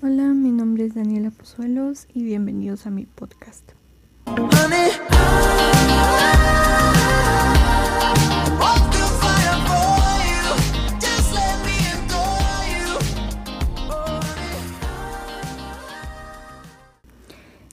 [0.00, 3.72] Hola, mi nombre es Daniela Pozuelos y bienvenidos a mi podcast.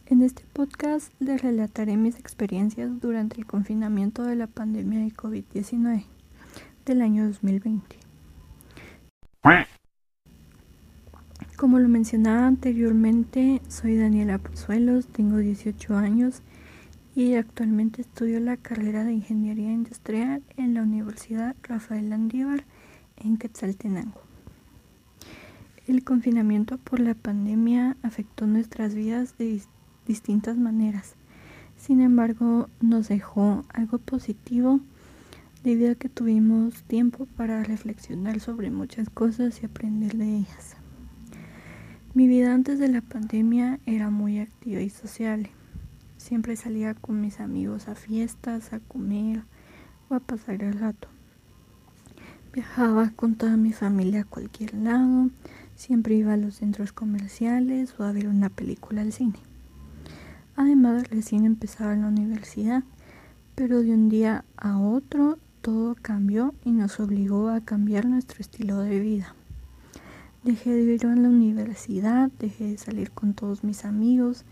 [0.08, 6.06] En este podcast les relataré mis experiencias durante el confinamiento de la pandemia de COVID-19
[6.88, 7.98] del año 2020.
[11.58, 16.42] Como lo mencionaba anteriormente, soy Daniela Pozuelos, tengo 18 años
[17.16, 22.66] y actualmente estudio la carrera de Ingeniería Industrial en la Universidad Rafael Landívar
[23.16, 24.20] en Quetzaltenango.
[25.88, 29.62] El confinamiento por la pandemia afectó nuestras vidas de
[30.06, 31.16] distintas maneras.
[31.78, 34.82] Sin embargo, nos dejó algo positivo
[35.64, 40.76] debido a que tuvimos tiempo para reflexionar sobre muchas cosas y aprender de ellas.
[42.16, 45.50] Mi vida antes de la pandemia era muy activa y social.
[46.16, 49.44] Siempre salía con mis amigos a fiestas, a comer
[50.08, 51.10] o a pasar el rato.
[52.54, 55.30] Viajaba con toda mi familia a cualquier lado,
[55.76, 59.40] siempre iba a los centros comerciales o a ver una película al cine.
[60.56, 62.86] Además, recién empezaba la universidad,
[63.56, 68.78] pero de un día a otro todo cambió y nos obligó a cambiar nuestro estilo
[68.78, 69.36] de vida.
[70.46, 74.46] Dejé de ir a la universidad, dejé de salir con todos mis amigos,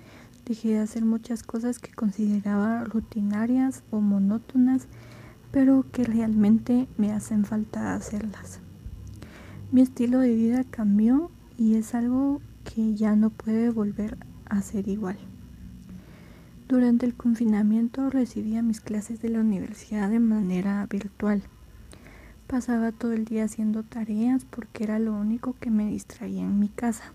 [0.44, 4.88] dejé de hacer muchas cosas que consideraba rutinarias o monótonas,
[5.52, 8.60] pero que realmente me hacen falta hacerlas.
[9.72, 14.18] Mi estilo de vida cambió y es algo que ya no puede volver
[14.50, 15.20] a ser igual.
[16.68, 21.44] Durante el confinamiento recibía mis clases de la universidad de manera virtual.
[22.54, 26.70] Pasaba todo el día haciendo tareas porque era lo único que me distraía en mi
[26.70, 27.12] casa.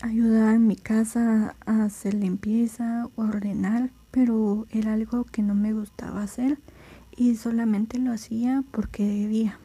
[0.00, 6.24] Ayudaba en mi casa a hacer limpieza ordenar, pero era algo que no me gustaba
[6.24, 6.58] hacer
[7.16, 9.60] y solamente lo hacía porque debía.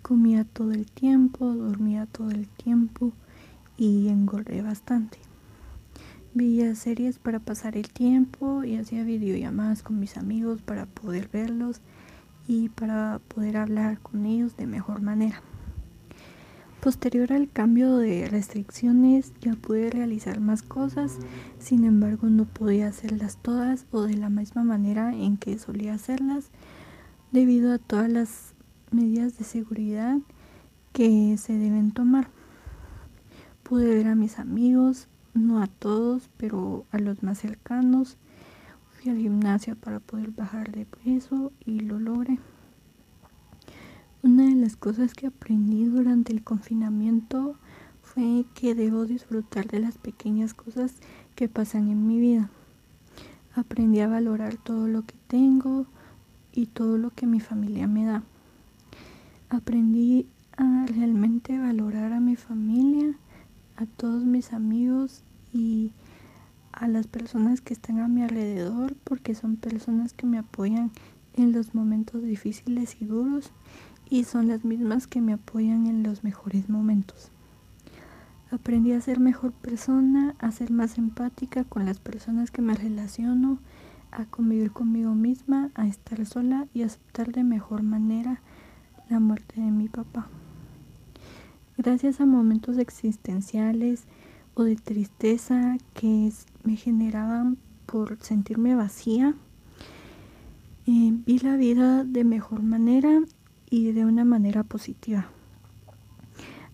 [0.00, 3.12] Comía todo el tiempo, dormía todo el tiempo
[3.76, 5.18] y engordé bastante.
[6.34, 11.82] Veía series para pasar el tiempo y hacía videollamadas con mis amigos para poder verlos
[12.48, 15.42] y para poder hablar con ellos de mejor manera.
[16.80, 21.18] Posterior al cambio de restricciones ya pude realizar más cosas,
[21.58, 26.48] sin embargo no podía hacerlas todas o de la misma manera en que solía hacerlas
[27.30, 28.54] debido a todas las
[28.90, 30.16] medidas de seguridad
[30.94, 32.28] que se deben tomar.
[33.62, 38.16] Pude ver a mis amigos, no a todos, pero a los más cercanos.
[38.92, 42.38] Fui al gimnasio para poder bajar de peso y lo logré.
[44.22, 47.56] Una de las cosas que aprendí durante el confinamiento
[48.02, 50.94] fue que debo disfrutar de las pequeñas cosas
[51.34, 52.50] que pasan en mi vida.
[53.54, 55.86] Aprendí a valorar todo lo que tengo
[56.52, 58.22] y todo lo que mi familia me da.
[59.48, 60.26] Aprendí
[60.56, 62.71] a realmente valorar a mi familia
[63.82, 65.92] a todos mis amigos y
[66.72, 70.90] a las personas que están a mi alrededor porque son personas que me apoyan
[71.34, 73.50] en los momentos difíciles y duros
[74.08, 77.30] y son las mismas que me apoyan en los mejores momentos.
[78.52, 83.58] Aprendí a ser mejor persona, a ser más empática con las personas que me relaciono,
[84.10, 88.42] a convivir conmigo misma, a estar sola y aceptar de mejor manera
[89.08, 90.28] la muerte de mi papá.
[91.78, 94.04] Gracias a momentos existenciales
[94.54, 96.30] o de tristeza que
[96.64, 97.56] me generaban
[97.86, 99.34] por sentirme vacía,
[100.86, 103.20] eh, vi la vida de mejor manera
[103.70, 105.28] y de una manera positiva.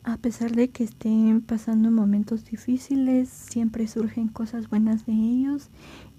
[0.02, 5.68] A pesar de que estén pasando momentos difíciles, siempre surgen cosas buenas de ellos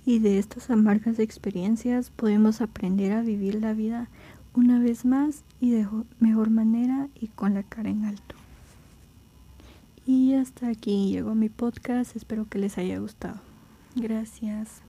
[0.05, 4.07] y de estas amargas experiencias podemos aprender a vivir la vida
[4.53, 5.87] una vez más y de
[6.19, 8.38] mejor manera y con la cara en alto.
[10.11, 13.39] Y hasta aquí llegó mi podcast, espero que les haya gustado.
[13.93, 14.81] Gracias.